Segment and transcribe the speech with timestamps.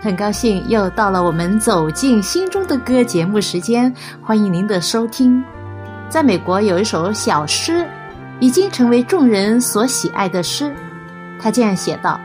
[0.00, 5.42] 很高兴又到了我们走进心中的歌节目时间，欢迎您的收听。
[6.08, 7.84] 在美国有一首小诗，
[8.38, 10.72] 已经成为众人所喜爱的诗。
[11.40, 12.20] 他这样写道：“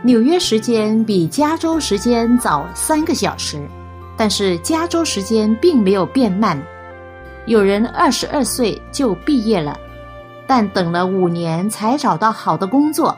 [0.00, 3.68] 纽约时间比加州时间早三个小时，
[4.16, 6.58] 但是加州时间并没有变慢。
[7.44, 9.78] 有人二十二岁就毕业了，
[10.46, 13.14] 但等了五年才找到好的工作。”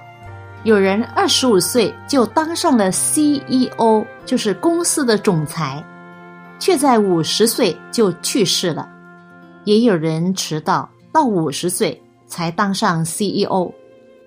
[0.66, 5.80] 有人二十五岁就当上了 CEO，就是公司的总裁，
[6.58, 8.84] 却在五十岁就去世了；
[9.62, 13.70] 也有人迟到到五十岁才当上 CEO，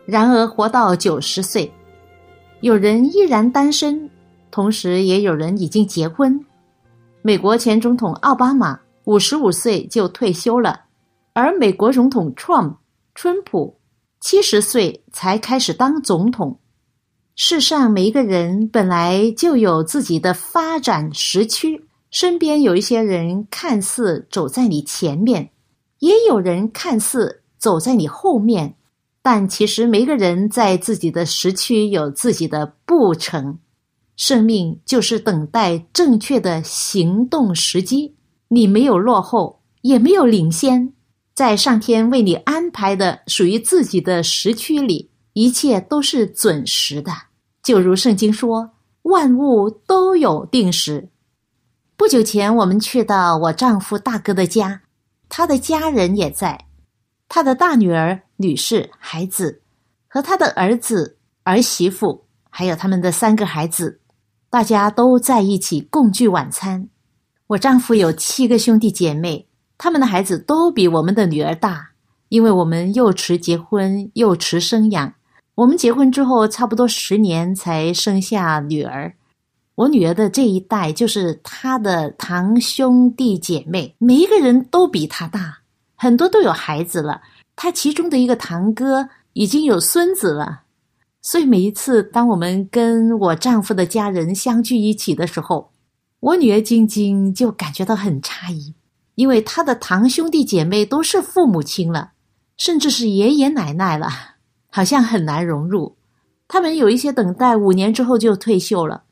[0.06, 1.70] 然而活到九十岁；
[2.62, 4.10] 有人依然单身，
[4.50, 6.40] 同时也有人已经结婚。
[7.22, 10.84] 美国前总统奥巴马五十五岁就退休了，
[11.34, 12.76] 而美国总统 Trump
[13.14, 13.78] 川普。
[14.20, 16.60] 七十岁才开始当总统。
[17.36, 25.52] 世上每一个人本来就有自己的发展时区，身边有一些人看似走在你前面，
[26.00, 28.76] 也有人看似走在你后面，
[29.22, 33.60] 但其实每个人在自己的时区有自己的步程。
[34.18, 38.16] 生命就是等待正确的行动时机，
[38.50, 40.92] 你没有落后，也没有领先。
[41.40, 47.14] 在上天为你安排的属于自己的时区里，一切都是准时的。
[47.64, 48.72] 就如圣经说
[49.04, 51.08] ：“万物都有定时。”
[51.96, 54.82] 不久前，我们去到我丈夫大哥的家，
[55.30, 56.66] 他的家人也在，
[57.30, 59.62] 他的大女儿、女士、孩子
[60.10, 64.02] 和他的儿子、儿媳妇，还有他们的三个孩子，
[64.50, 66.90] 大家都在一起共聚晚餐。
[67.48, 69.46] 我丈夫有七个兄弟姐妹。
[69.80, 71.92] 他们的孩子都比我们的女儿大，
[72.28, 75.14] 因为我们又迟结婚又迟生养。
[75.56, 79.14] 我们结婚之后差不多十年才生下女儿。
[79.76, 85.60] 我女儿的这一代就是她的堂兄弟姐妹，每一个人都比她大，
[85.96, 87.22] 很多都有孩子了。
[87.56, 90.64] 她其中的一个堂哥已经有孙子了，
[91.22, 95.72] 所以每一次当我们跟我丈夫的家人相聚一起的时候，
[96.20, 98.74] 我女儿晶晶就感觉到很诧异。
[99.20, 102.14] 因为他的堂兄弟姐妹都是父母亲了，
[102.56, 104.08] 甚至是爷爷奶奶了，
[104.70, 105.98] 好像很难融入。
[106.48, 109.04] 他们有一些等待五年之后就退休了，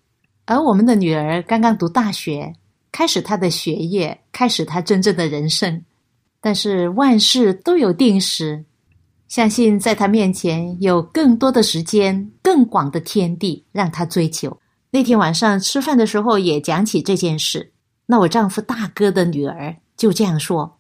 [0.46, 2.54] 而我们的女儿刚刚读大学，
[2.90, 5.84] 开始她的学业，开始她真正的人生。
[6.40, 8.64] 但是万事都有定时，
[9.28, 14.58] 相信在她面前有更多的时间、更广的天地让她追求。
[14.90, 17.74] 那天晚上吃饭的时候也讲起这件事。
[18.06, 19.76] 那我丈夫大哥的女儿。
[19.98, 20.78] 就这样说，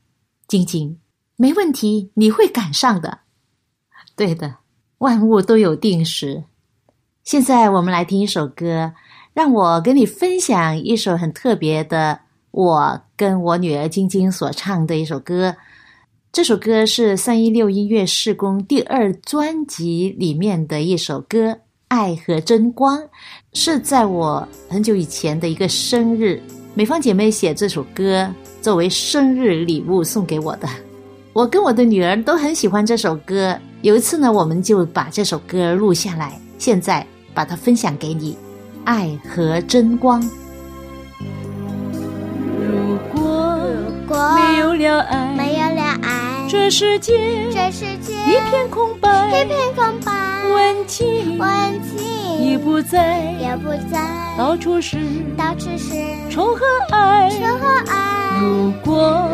[0.47, 0.99] 晶晶，
[1.35, 3.21] 没问题，你会赶上的。
[4.15, 4.57] 对的，
[4.99, 6.43] 万物都有定时。
[7.23, 8.93] 现在我们来听一首歌，
[9.33, 12.19] 让我跟你分享一首很特别的，
[12.51, 15.55] 我跟我女儿晶晶所唱的一首歌。
[16.31, 21.51] 这首歌是三一六音乐试工第二专辑里面的一首歌，
[21.87, 22.99] 《爱和真光》，
[23.53, 26.39] 是在我很久以前的一个生日，
[26.75, 28.31] 美方姐妹写这首歌。
[28.67, 30.67] 作为生日礼物送给我的，
[31.31, 33.57] 我跟我的女儿都很喜欢这首歌。
[33.81, 38.37] 有一次呢，我们就把这首歌录下来，现在把它分享给你。
[38.83, 40.21] 爱和真光。
[42.61, 42.97] 如
[44.05, 50.11] 果没有了爱，没有了爱，这世界这世界一片空白，一片空白，
[50.53, 51.47] 问题问
[51.83, 54.99] 题也不在，也不在，到处是
[55.35, 55.95] 到处是
[56.29, 58.39] 仇和爱，仇和爱。
[58.39, 59.27] 如果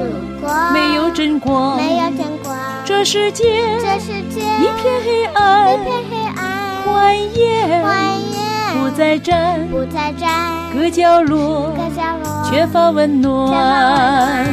[0.74, 2.56] 没有真光，没有真光，
[2.86, 7.94] 这世界这世界一片黑暗，一片黑暗，欢颜欢
[8.32, 10.32] 颜不再站，不再站，
[10.74, 14.48] 各角落各角落缺乏温暖。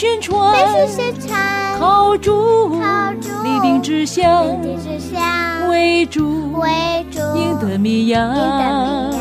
[0.00, 0.40] 宣传。
[1.78, 5.68] 靠主，靠主立定志向，立定志向。
[5.68, 8.28] 为主，为主赢得绵羊。
[8.28, 9.20] 赢得绵羊。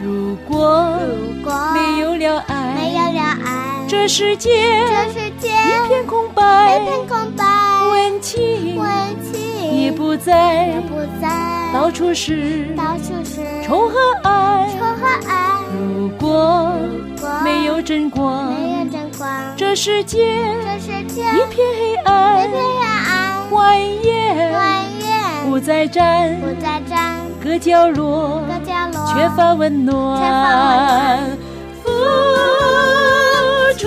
[0.00, 7.44] 如果如果没有了爱，没有了爱，这世界一片空白，一片空白。
[7.90, 8.86] 温情温
[9.24, 14.68] 情也不在也，不在，到处是到处是仇和爱。
[14.78, 15.34] 仇和爱。
[15.76, 16.70] 如果
[17.86, 20.18] 真光，没有真光，这世界
[20.64, 23.48] 这世界一片黑一暗，片黑暗。
[23.48, 31.38] 欢颜欢颜不再站，不再站，各角落各角落缺乏温暖，缺乏温
[31.84, 31.88] 付
[33.78, 33.86] 出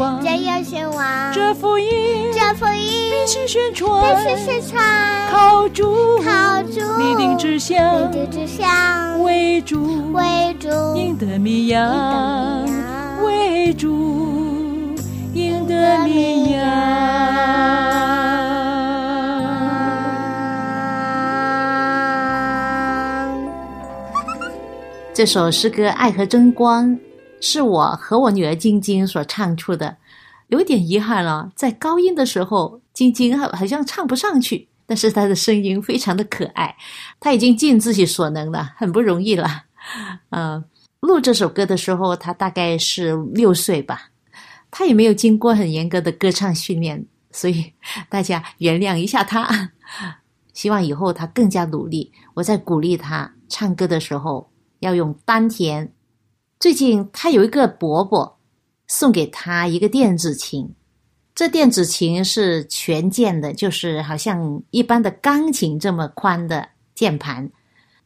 [0.00, 0.22] 有希望。
[0.22, 1.32] 就有希望。
[1.32, 5.30] 这福音，这福音必须宣传，必须宣传。
[5.30, 9.22] 靠主，靠主立定志向，立定志向。
[9.22, 14.96] 为主，为主赢得米羊赢得绵，羊为主
[15.34, 16.60] 赢得米羊。
[25.12, 26.86] 这首诗歌《爱和争光》
[27.40, 29.96] 是我和我女儿晶晶所唱出的，
[30.48, 36.76] 有点遗憾了，在高音的时候，晶晶好好像唱不上去，但是她的声音非常的可爱，
[37.18, 39.64] 她已经尽自己所能了，很不容易了。
[40.30, 40.62] 嗯、
[41.00, 44.10] 录这首歌的时候，她大概是六岁吧，
[44.70, 47.72] 她也没有经过很严格的歌唱训练，所以
[48.08, 49.70] 大家原谅一下她。
[50.52, 54.50] 希望以后她更加努力，我在鼓励她唱歌的时候。
[54.80, 55.92] 要用丹田。
[56.60, 58.38] 最近他有一个伯伯
[58.86, 60.74] 送给他一个电子琴，
[61.34, 67.50] 这电子琴是全键的，就是好像一般的钢琴这么宽的键盘，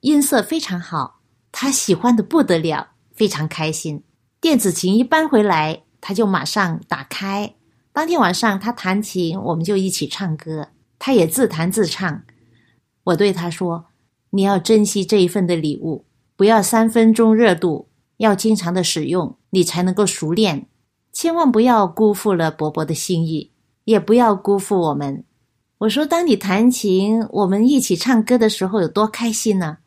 [0.02, 1.18] 音色非常好，
[1.50, 4.04] 他喜欢的不得了，非常开心。
[4.40, 7.56] 电子琴一搬回来，他就马上打开。
[7.92, 10.68] 当天晚上他弹琴，我们就一起唱歌，
[11.00, 12.22] 他也自弹自唱。
[13.02, 13.86] 我对他说
[14.30, 16.04] ：“你要珍惜这一份的礼物。”
[16.36, 20.66] 不要三分钟热度，要经常的使用，你才能够熟练。
[21.12, 23.50] 千万不要辜负了伯伯的心意，
[23.84, 25.24] 也不要辜负我们。
[25.78, 29.78] 我说，当你弹琴，我们一起唱歌的时候，有多开心呢？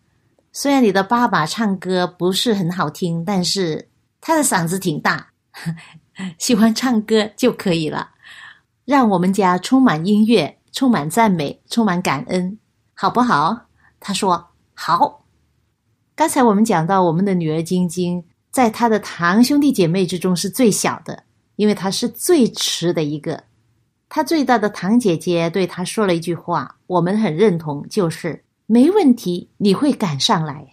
[0.52, 3.90] 虽然你的爸爸唱歌不是很好听，但是
[4.22, 5.28] 他的嗓子挺大，
[6.40, 8.12] 喜欢唱歌就可以了。
[8.86, 12.58] 让我们家充满音乐，充满赞美，充满感恩，
[12.94, 13.68] 好不好？
[14.00, 15.27] 他说好。
[16.18, 21.22] 刚才我们讲到，我们的女儿晶晶在她的堂兄弟姐妹之中是最小的，
[21.58, 23.44] 因为她是最迟的一个。
[24.10, 30.68] 她最大的堂姐姐对她说了一句话，我们很认同，就是没问题，你会赶上来。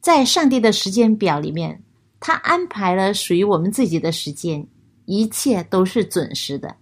[0.00, 1.82] 在上帝的时间表里面，
[2.20, 4.64] 他安排了属于我们自己的时间，
[5.06, 6.76] 一切都是准时的。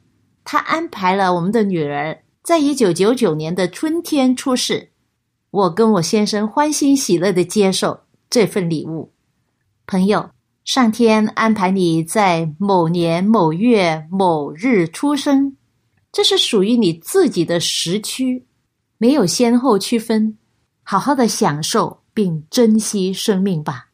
[0.44, 4.90] 他安排了我们的女儿在一九九九年的春天出世。
[5.50, 9.12] 我跟我先生欢欣喜乐的接受这份礼物，
[9.85, 10.30] 朋友，
[10.64, 15.57] 上天安排你在某年某月某日出生，
[16.12, 18.47] 这是属于你自己的时区，
[18.97, 20.38] 没有先后区分，
[20.85, 23.88] 好好的享受并珍惜生命吧。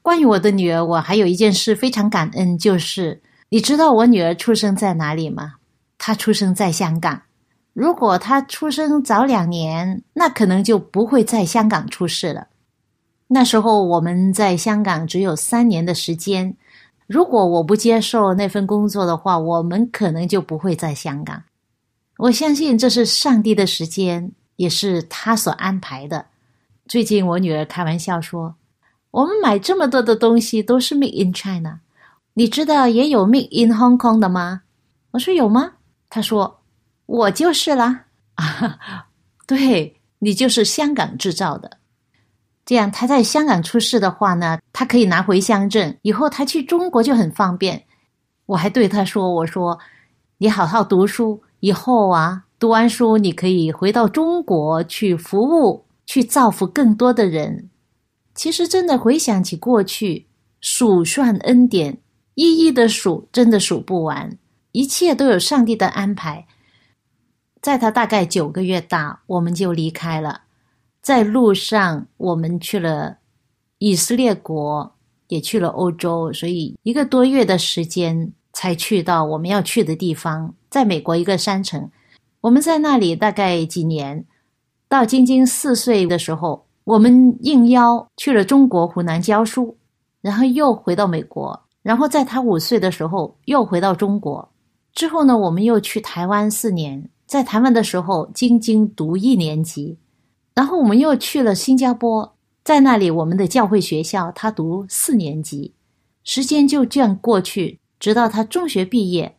[0.00, 3.20] 关于我的女儿，我还有一件事非常感恩，就是
[3.50, 5.56] 你知道我女儿出生在哪里吗？
[5.98, 7.20] 她出生在香港。
[7.72, 12.48] 如果他出生早两年，那可能就不会在香港出世了。
[13.28, 16.56] 那时候我们在香港只有三年的时间，
[17.06, 21.42] 如果我不接受那份工作的话，我们可能就不会在香港。
[22.18, 26.26] 我相信这是上帝的时间，也是他所安排的。
[26.86, 28.56] 最近我女儿开玩笑说
[29.12, 31.80] ：“我们买这么多的东西都是 Made in China，
[32.34, 34.62] 你知道也有 Made in Hong Kong 的吗？”
[35.12, 35.74] 我说：“有吗？”
[36.10, 36.59] 她说
[37.10, 38.04] ：“我就是啦。
[38.36, 38.78] ”啊，
[39.44, 41.78] 对你就是香港制造的。
[42.64, 47.84] 这样他在香港出事的话呢，他可以拿回乡证，以后他去中国就很方便。
[48.46, 49.78] 我还对他说：“我说
[50.38, 57.68] 你好好读书。”以后啊，读完书你可以回到中国去服务，去造福更多的人。
[58.34, 60.26] 其实真的回想起过去，
[60.60, 61.98] 数算恩典，
[62.34, 64.38] 一一的数，真的数不完。
[64.72, 66.46] 一切都有上帝的安排。
[67.60, 70.42] 在他大概九个月大，我们就离开了。
[71.02, 73.18] 在路上，我们去了
[73.78, 74.92] 以色列国，
[75.28, 80.54] 也去了欧洲，所以一个多月的时间才去到我们要去的地方。
[80.68, 81.90] 在美国一个山城，
[82.40, 84.24] 我们在那里大概几年。
[84.88, 89.76] 到晶晶四岁的时候，我们应邀去了中国湖南教书，
[90.20, 91.60] 然后又回到美国。
[91.82, 94.46] 然后在他五岁的时候，又回到中国。
[94.92, 97.08] 之后呢，我们又去台湾四年。
[97.30, 99.96] 在台湾的时候，晶晶读一年级。
[100.52, 102.34] 然后我们又去了新加坡，
[102.64, 105.72] 在那里我们的教会学校，他读四年级。
[106.24, 109.36] 时间就这样过去，直到他中学毕业。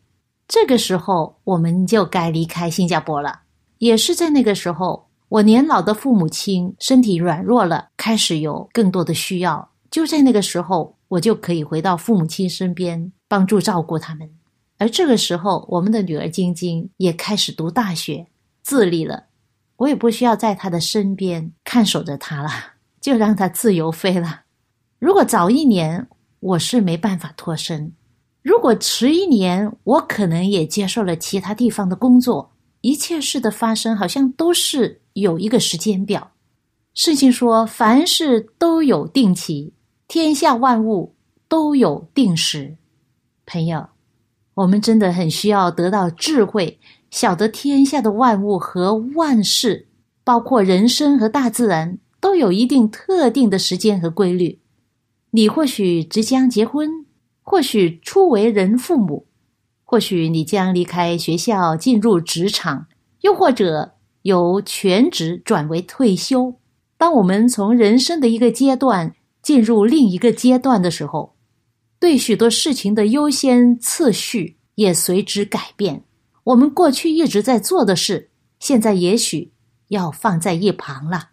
[0.48, 3.42] 这个时候，我们就该离开新加坡了。
[3.80, 9.70] 也是在那个时候，我年老的父母亲身体软弱了，开始有更多的需要。
[9.92, 14.30] 就在那个时候，我就可以回到父母亲身边，帮助照顾他们。
[14.82, 18.26] 而这个时候，我们的女儿晶晶也开始读大学，
[18.64, 19.26] 自立了。
[19.76, 22.50] 我也不需要在她的身边看守着她了，
[23.00, 24.42] 就让她自由飞了。
[24.98, 26.08] 如果早一年，
[26.40, 27.94] 我是没办法脱身。
[28.42, 32.52] 如果迟一年，我可能也接受了其他地方的工作。
[32.82, 36.32] 一切事的发生，好像都是有一个时间表。
[36.96, 39.76] 圣经说，凡事都有定期，
[40.08, 41.14] 天下万物
[41.48, 42.78] 都有定时。
[43.46, 43.88] 朋友，
[44.62, 49.88] 我们真的很需要得到智慧，晓得天下的万物和万事，
[50.24, 54.60] 包括人生和大自然，都有一定特定的时间和规律。
[55.32, 57.06] 你或许即将结婚。
[57.44, 59.26] 或许初为人父母，
[59.84, 62.86] 或许你将离开学校进入职场，
[63.22, 66.56] 又或者由全职转为退休。
[66.98, 71.34] 当我们从人生的一个阶段进入另一个阶段的时候，
[72.02, 76.04] 对许多事情的优先次序也随之改变。
[76.46, 79.52] 我们过去一直在做的事，现在也许
[79.90, 81.30] 要放在一旁了。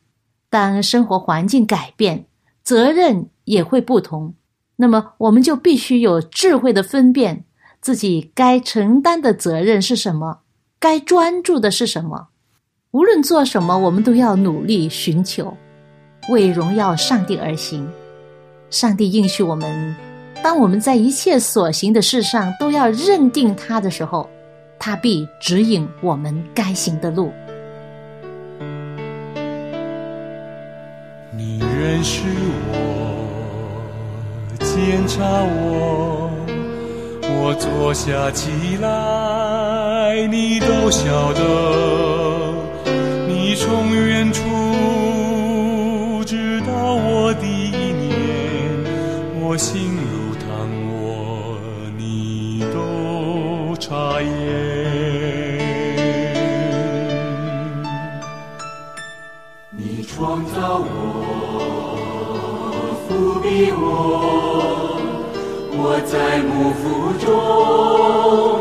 [0.50, 2.26] 当生活环境改变，
[2.62, 4.34] 责任也会不同。
[4.76, 7.46] 那么，我们就必须有智慧的分辨
[7.80, 10.40] 自己该承担的责任是什么，
[10.78, 12.28] 该专注的是什么。
[12.90, 15.56] 无论做什么，我们都要努力寻求，
[16.28, 17.90] 为荣耀上帝而行。
[18.68, 19.96] 上帝应许我们，
[20.42, 24.28] 当我们在一切所行的事上都要认定他的时候，
[24.78, 27.32] 他必指引我们该行的路。
[31.36, 32.22] 你认识
[32.72, 32.74] 我。
[34.60, 36.30] 检查我，
[37.22, 41.40] 我坐下起来，你都晓得。
[43.26, 44.40] 你从远处
[46.24, 48.14] 知道我的一念，
[49.42, 49.87] 我心
[53.88, 54.28] 都察言。
[59.70, 60.86] 你创造我，
[63.08, 63.80] 赋比我。
[65.80, 66.84] 我在幕府
[67.24, 67.26] 中，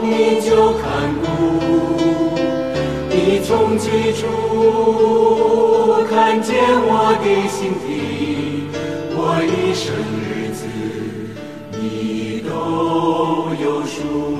[0.01, 0.85] 你就看
[1.21, 1.25] 顾，
[3.09, 4.25] 你从起初
[6.09, 7.85] 看见我的心底，
[9.11, 9.93] 我一生
[10.23, 10.63] 日子
[11.73, 12.49] 你都
[13.61, 14.36] 有数。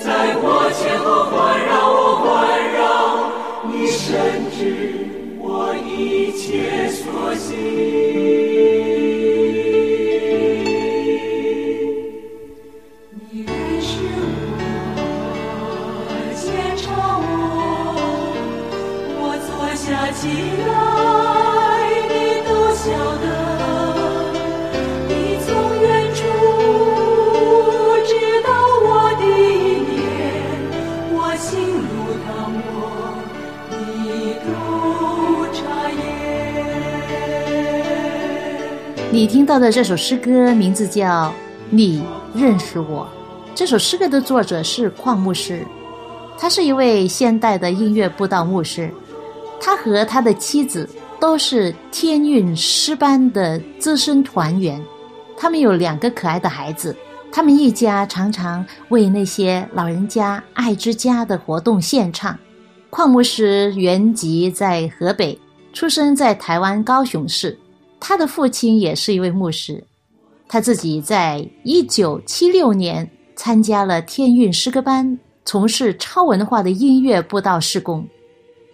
[0.00, 0.06] 在
[0.40, 1.34] 我前后环
[1.66, 2.26] 绕，我环
[2.72, 2.80] 绕，
[3.70, 4.06] 你深
[4.56, 4.58] 知
[5.38, 5.44] 我
[5.76, 7.02] 一切所
[7.34, 7.97] 行。
[39.58, 41.28] 的这首诗歌名字叫
[41.70, 42.02] 《你
[42.34, 43.02] 认识我》。
[43.54, 45.66] 这首诗歌的作者是邝牧师，
[46.38, 48.90] 他是一位现代的音乐布道牧师。
[49.60, 50.88] 他和他的妻子
[51.18, 54.80] 都是天韵诗班的资深团员，
[55.36, 56.94] 他们有两个可爱的孩子。
[57.32, 62.38] 他们一家常常为那些老人家爱之家的活动献唱。
[62.90, 65.38] 邝牧师原籍在河北，
[65.72, 67.58] 出生在台湾高雄市。
[68.00, 69.82] 他的父亲也是一位牧师。
[70.46, 73.08] 他自己在一九七六年。
[73.40, 78.04] 参加了天韵诗歌班，从事超文化的音乐布道事工。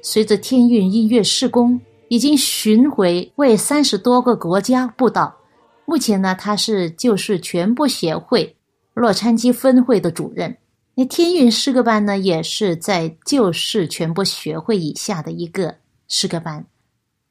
[0.01, 1.79] 随着天韵音乐事工，
[2.09, 5.37] 已经巡回为三十多个国家布道。
[5.85, 8.57] 目前呢，他是旧世全部协会
[8.95, 10.57] 洛杉矶分会的主任。
[10.95, 15.75] 那天韵诗歌班呢，也是在旧世全部学会以下的一个
[16.09, 16.65] 诗歌班。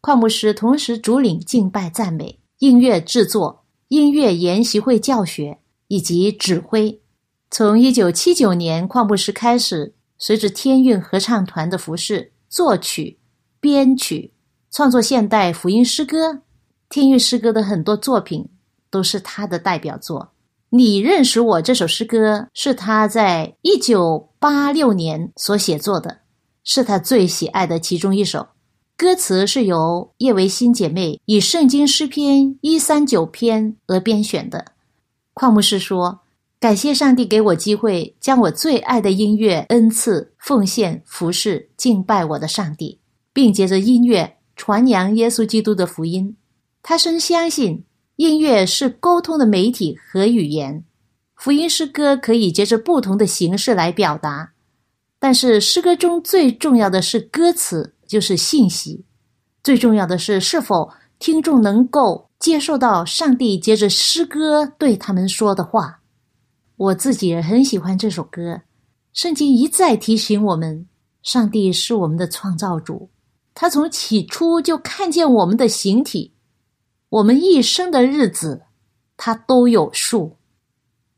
[0.05, 7.01] 邝牧师同时主领敬拜赞美、音乐制作、音乐研习会教学以及指挥。
[7.49, 13.17] 从一九七九年，邝牧师开始随着天韵合唱团的服饰作曲、
[13.61, 14.33] 编曲、
[14.69, 16.41] 创作现代福音诗歌。
[16.89, 18.45] 天韵诗歌的很多作品
[18.89, 20.33] 都是他的代表作。
[20.69, 26.19] 你认识我这首诗歌是他在一九八六年所写作的，
[26.65, 28.45] 是他最喜爱的其中一首。
[28.95, 34.73] 歌词是由叶维新姐妹以圣经诗篇一三九篇而编选的。
[35.33, 36.21] 邝牧师说。
[36.59, 43.01] 感谢上帝给我机会，将我最爱的音乐恩赐奉献、服侍、敬拜我的上帝，
[43.33, 46.37] 并借着音乐传扬耶稣基督的福音。
[46.81, 47.83] 他深相信
[48.15, 50.85] 音乐是沟通的媒体和语言。
[51.35, 54.53] 福音诗歌可以借着不同的形式来表达，
[55.19, 59.03] 但是诗歌中最重要的是歌词，就是信息。
[59.63, 66.01] 最重要的是是否听众能够接受到上帝接着诗歌对他们说的话。
[66.75, 68.61] 我自己也很喜欢这首歌。
[69.13, 70.87] 圣经一再提醒我们，
[71.21, 73.09] 上帝是我们的创造主，
[73.55, 76.33] 他从起初就看见我们的形体，
[77.09, 78.63] 我们一生的日子，
[79.17, 80.37] 他都有数。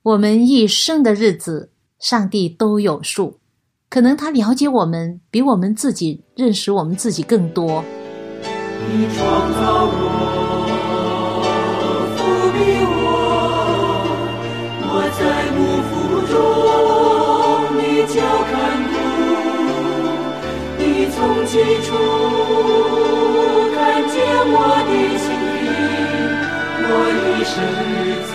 [0.03, 3.39] 我们一生的日子，上帝都有数。
[3.95, 7.81] 可能他了解我们，比我们自己认识我们自己更多。
[8.91, 9.95] 你创造我，
[12.17, 12.19] 赋
[12.59, 12.59] 予
[12.91, 12.99] 我，
[14.83, 15.23] 我在。
[18.07, 18.53] 就看
[18.91, 18.93] 顾，
[20.77, 21.87] 你从起初
[23.75, 23.77] 看
[24.07, 24.15] 见
[24.47, 24.55] 我
[24.87, 25.25] 的心
[25.57, 25.67] 灵，
[26.87, 27.53] 我一生
[27.91, 28.29] 日子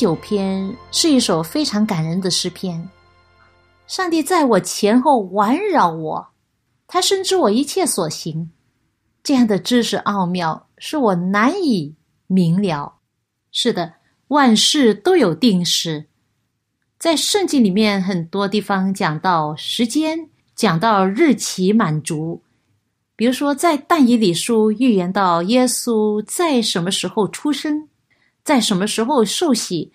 [0.00, 2.88] 九篇是一首非常感人的诗篇。
[3.86, 6.28] 上帝在我前后环绕我，
[6.86, 8.50] 他深知我一切所行。
[9.22, 11.94] 这样的知识奥妙是我难以
[12.28, 12.94] 明了。
[13.52, 13.92] 是的，
[14.28, 16.06] 万事都有定时，
[16.98, 22.42] 在圣经里面很多地方讲到时间，讲到日期满足。
[23.14, 27.89] 比如说，在但以理书预言到耶稣在什么时候出生，
[28.42, 29.92] 在什么时候受洗，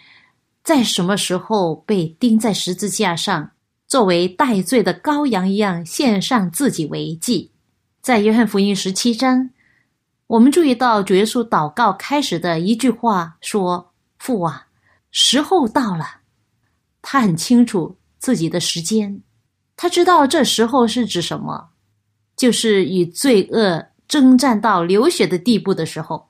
[0.64, 3.52] 在什么时候被钉在十字架上，
[3.88, 7.52] 作为代罪的羔羊一样献上自己为祭。
[8.02, 9.50] 在约翰福音十七章，
[10.28, 14.68] 我们注意到主耶稣祷告开始的一句话说：“父啊，
[15.12, 16.22] 时候到了。”
[17.02, 19.22] 他很清楚自己的时间，
[19.76, 21.70] 他知道这时候是指什么，
[22.36, 26.30] 就是与罪恶征战到流血的地步的时候，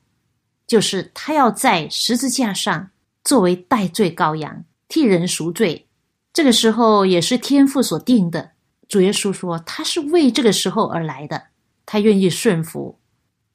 [0.67, 2.89] 就是他要在十字架上
[3.23, 5.87] 作为代罪羔羊，替人赎罪。
[6.33, 8.51] 这个时候也是天父所定的。
[8.87, 11.43] 主耶稣说，他是为这个时候而来的。
[11.85, 12.99] 他愿意顺服。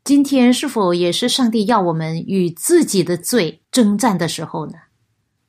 [0.04, 4.74] 今天是否也是上帝要我们与自己的罪征战的时候呢？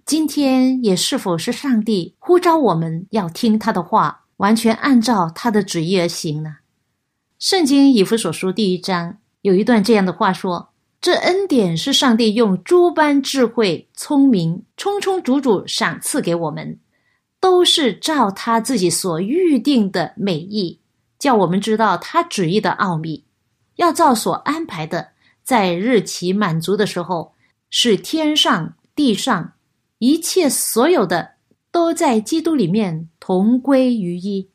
[0.06, 6.58] 今天也是否是上帝呼召我们要听他的话，完全按照他的旨意而行呢？
[7.40, 10.71] 圣经以弗所书第一章有一段这样的话说
[11.02, 16.80] ：“这恩典是上帝用诸般智慧、聪明，充充足足赏赐给我们，
[17.40, 20.80] 都是照他自己所预定的美意。”
[21.18, 23.24] 叫我们知道他旨意的奥秘，
[23.76, 25.10] 要照所安排的，
[25.44, 27.34] 在日期满足的时候，
[27.70, 29.54] 使天上地上
[30.00, 31.34] 一切所有的
[31.72, 34.50] 都在基督里面同归于一。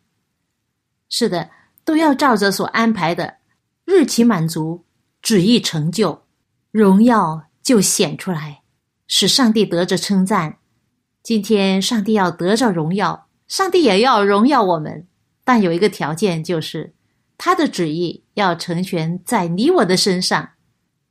[1.08, 1.48] 是的，
[1.84, 3.36] 都要照着所安排的
[3.84, 4.84] 日期满足，
[5.22, 6.20] 旨意成就，
[6.76, 8.60] 荣耀就显出来，
[9.08, 10.58] 使上帝得着称赞。
[11.22, 15.06] 今天上帝要得着荣耀，上帝也要荣耀我们。
[15.42, 16.92] 但有一个条件，就是
[17.38, 20.50] 他的旨意要成全在你我的身上。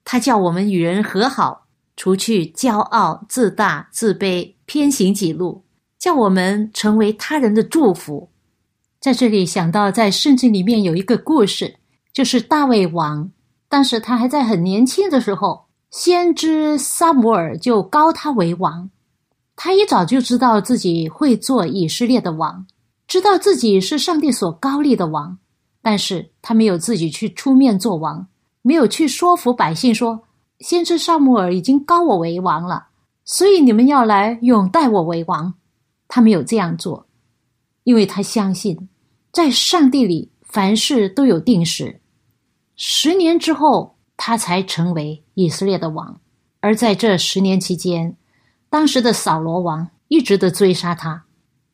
[0.04, 1.66] 他叫我们与人和好，
[1.98, 5.66] 除去骄傲、自大、自卑、偏行己路，
[5.98, 8.30] 叫我们成为他人的祝福。
[9.00, 11.78] 在这里想到，在圣经里面有一个故事，
[12.14, 13.32] 就是大卫王，
[13.68, 18.90] 但是他还在很年轻的时候，先知撒母耳就高他为王。
[19.56, 22.66] 他一早就知道自己会做以色列的王。
[23.08, 25.38] 知道自己是上帝所高立的王，
[25.82, 28.28] 但是他没有自己去出面做王，
[28.64, 30.22] 没有去说服百姓说，
[30.60, 32.88] 先知萨姆尔已经高我为王了，
[33.24, 35.54] 所以你们要来拥戴我为王。
[36.08, 37.06] 他没有这样做，
[37.84, 38.90] 因为他相信，
[39.32, 42.02] 在上帝里凡事都有定时。
[42.76, 46.20] 十年之后，他才成为以色列的王。
[46.60, 48.18] 而在这十年期间，
[48.70, 51.26] 当时的扫罗王一直的追杀他。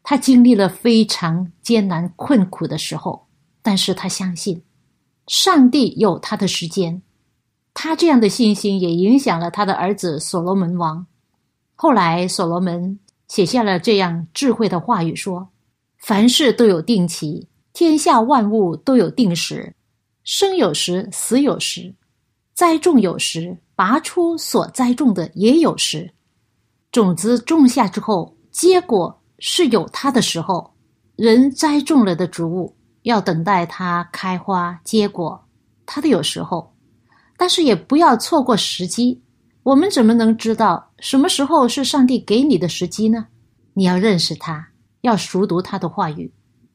[0.04, 3.28] 他经历了非常艰难困苦的时候，
[3.62, 4.64] 但是他相信
[5.28, 7.02] 上帝有他的时间。
[7.74, 11.06] 他这样的信心也影响了他的儿子所罗门王。
[11.76, 15.50] 后来，所罗门写下了这样智慧的话语说
[15.98, 19.76] ：“凡事都有定期，天下万物都有定时，
[20.24, 21.94] 生有时，死有时，
[22.54, 26.14] 栽种有时，拔出所栽种的也有时。
[26.92, 30.72] 种子种下之后，结果。”是有它的时候，
[31.16, 35.44] 人栽种了的植物要等待它开花结果，
[35.84, 36.72] 它的有时候，
[37.36, 39.20] 但是也不要错过时机。
[39.64, 43.26] 我们怎么能知道什么时候是上帝给你的时机呢？
[43.74, 44.70] 你要认识他，
[45.02, 46.32] 要熟读他的话语，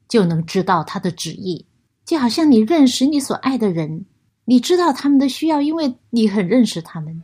[0.08, 1.64] 就能知道他的旨意。
[2.06, 4.06] 就好像你认识你所爱的人，
[4.44, 7.20] 你知道他们的需要，因为你很认识他们。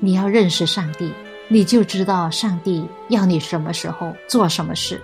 [0.00, 1.10] 你要认识上帝。
[1.48, 4.98] 你就知道上帝要你什么时候做什么事，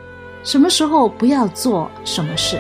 [0.44, 2.57] 什么时候不要做什么事。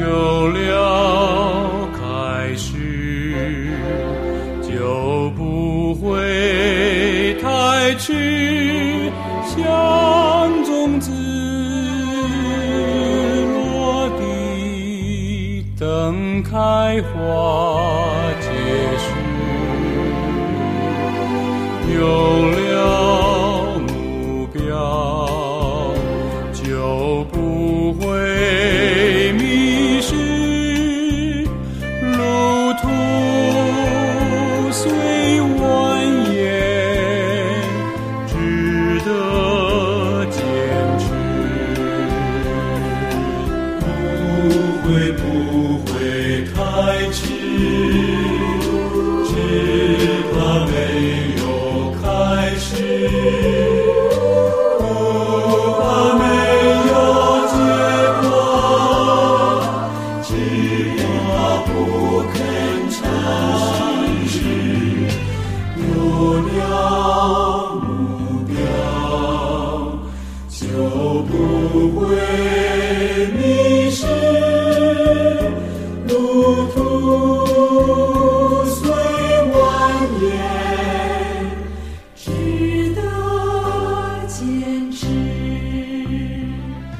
[0.00, 3.70] 有了开始，
[4.62, 9.12] 就不会太迟，
[9.48, 9.66] 想
[16.50, 18.08] 开花。
[21.94, 23.27] 有了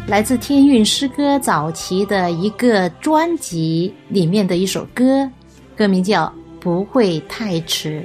[0.09, 5.31] 来自天韵诗歌早期的一个专辑里面的一首歌，
[5.77, 6.25] 歌名叫
[6.59, 8.03] 《不会太迟》。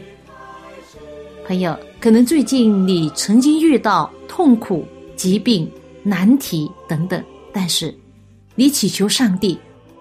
[1.47, 4.85] 朋友，可能最近你曾经遇到痛苦、
[5.15, 5.71] 疾病、
[6.03, 7.95] 难题等等，但是
[8.53, 9.57] 你祈求上帝，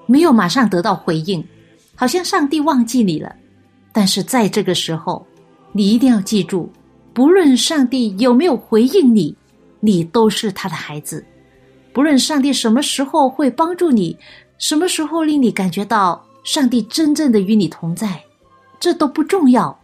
[0.07, 1.43] 没有马上得到回应，
[1.95, 3.33] 好像上帝忘记你了。
[3.93, 5.25] 但是在这个时候，
[5.71, 6.69] 你一定要记住，
[7.15, 9.37] 不论上帝有没有回应你，
[9.79, 11.25] 你都是他的孩子。
[11.93, 14.17] 不论上帝什么时候会帮助你，
[14.59, 18.23] 什么时候令你感觉到上帝真正的与你同在，
[18.81, 19.79] 这都不重要。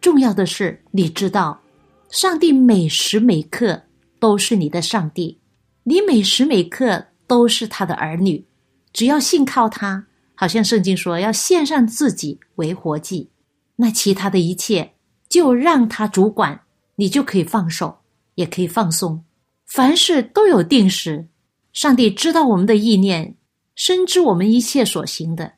[0.00, 1.60] 重要的是，你知道，
[2.08, 3.82] 上帝每时每刻
[4.18, 5.38] 都是你的上帝，
[5.82, 8.44] 你每时每刻都是他的儿女。
[8.92, 13.28] 只要信靠他，好像圣经说要献上自己为活祭，
[13.76, 14.92] 那其他的一切
[15.28, 16.60] 就让他主管，
[16.96, 17.98] 你就可以放手，
[18.36, 19.24] 也可以放松。
[19.66, 21.28] 凡事都有定时，
[21.72, 23.36] 上帝知道我们的意念，
[23.74, 25.54] 深知我们一切所行的，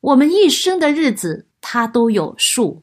[0.00, 2.82] 我们一生的日子他都有数。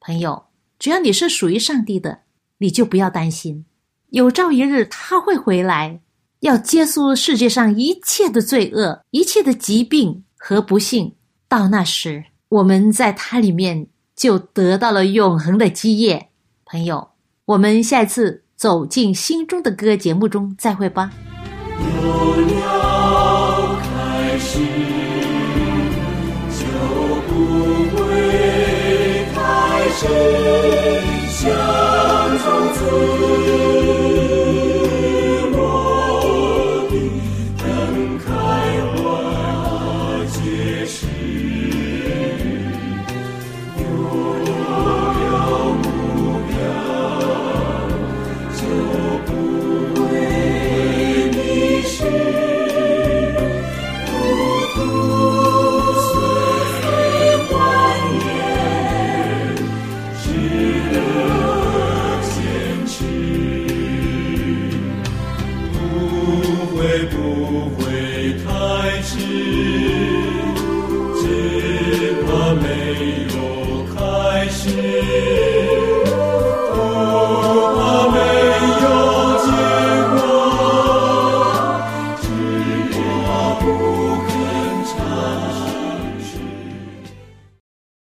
[0.00, 0.44] 朋友，
[0.78, 2.20] 只要你是属于上帝的，
[2.58, 3.64] 你就不要担心，
[4.10, 6.00] 有朝一日他会回来，
[6.40, 11.14] 要结束世界上一切的罪恶、一切的疾病和不幸。
[11.48, 16.28] 到那时，我们在他里面就得到了永恒的基业。
[16.64, 17.10] 朋友，
[17.46, 21.10] 我们下一次走进心中的歌节目中再会吧。
[21.80, 21.96] 有
[22.46, 24.52] 了开始，
[26.50, 26.60] 就
[27.28, 27.30] 不
[27.96, 27.98] 会
[29.34, 29.38] 开
[29.98, 30.00] 始，
[31.28, 31.38] 相
[32.38, 33.79] 从自。